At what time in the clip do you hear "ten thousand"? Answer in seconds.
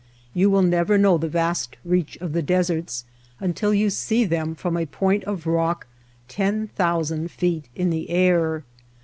6.27-7.29